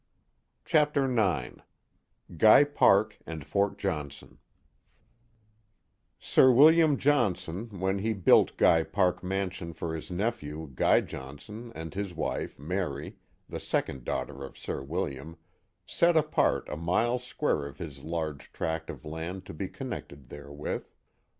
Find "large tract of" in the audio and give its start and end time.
18.01-19.05